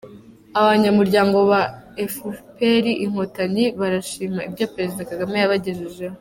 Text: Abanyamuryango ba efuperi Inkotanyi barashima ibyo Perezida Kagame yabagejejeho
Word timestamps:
Abanyamuryango 0.59 1.37
ba 1.49 1.61
efuperi 2.05 2.91
Inkotanyi 3.05 3.65
barashima 3.79 4.39
ibyo 4.47 4.65
Perezida 4.73 5.07
Kagame 5.09 5.35
yabagejejeho 5.39 6.09